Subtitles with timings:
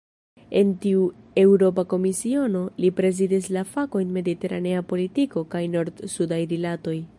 [0.59, 1.03] En tiu
[1.41, 7.01] Eŭropa Komisiono, li prezidis la fakojn "mediteranea politiko kaj nord-sudaj rilatoj".